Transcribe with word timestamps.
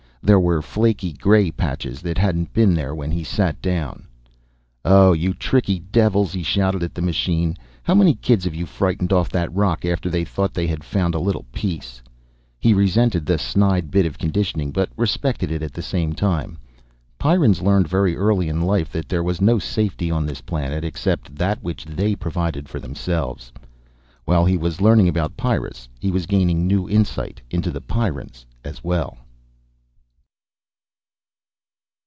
There 0.23 0.39
were 0.39 0.61
flaky 0.61 1.13
gray 1.13 1.49
patches 1.49 1.99
that 2.03 2.19
hadn't 2.19 2.53
been 2.53 2.75
there 2.75 2.93
when 2.93 3.09
he 3.09 3.23
sat 3.23 3.59
down. 3.59 4.05
"Oh 4.85 5.13
you 5.13 5.33
tricky 5.33 5.79
devils!" 5.79 6.31
he 6.33 6.43
shouted 6.43 6.83
at 6.83 6.93
the 6.93 7.01
machine. 7.01 7.57
"How 7.81 7.95
many 7.95 8.13
kids 8.13 8.43
have 8.43 8.53
you 8.53 8.67
frightened 8.67 9.11
off 9.11 9.31
that 9.31 9.51
rock 9.51 9.83
after 9.83 10.11
they 10.11 10.23
thought 10.23 10.53
they 10.53 10.67
had 10.67 10.83
found 10.83 11.15
a 11.15 11.19
little 11.19 11.47
peace!" 11.51 12.03
He 12.59 12.71
resented 12.71 13.25
the 13.25 13.39
snide 13.39 13.89
bit 13.89 14.05
of 14.05 14.19
conditioning, 14.19 14.69
but 14.71 14.91
respected 14.95 15.51
it 15.51 15.63
at 15.63 15.73
the 15.73 15.81
same 15.81 16.13
time. 16.13 16.59
Pyrrans 17.17 17.63
learned 17.63 17.87
very 17.87 18.15
early 18.15 18.47
in 18.47 18.61
life 18.61 18.91
that 18.91 19.09
there 19.09 19.23
was 19.23 19.41
no 19.41 19.57
safety 19.57 20.11
on 20.11 20.27
this 20.27 20.41
planet 20.41 20.83
except 20.83 21.35
that 21.35 21.63
which 21.63 21.83
they 21.83 22.13
provided 22.15 22.69
for 22.69 22.79
themselves. 22.79 23.51
While 24.25 24.45
he 24.45 24.55
was 24.55 24.81
learning 24.81 25.07
about 25.09 25.35
Pyrrus 25.35 25.89
he 25.99 26.11
was 26.11 26.27
gaining 26.27 26.67
new 26.67 26.87
insight 26.87 27.41
into 27.49 27.71
the 27.71 27.81
Pyrrans 27.81 28.45
as 28.63 28.83
well. 28.83 29.17